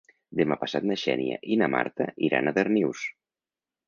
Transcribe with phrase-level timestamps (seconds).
[0.37, 3.05] Demà passat na Xènia i na Marta iran a Darnius.